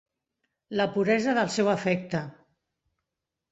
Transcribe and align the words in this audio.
La 0.81 0.87
puresa 0.95 1.35
del 1.41 1.53
seu 1.57 1.71
afecte. 1.75 2.25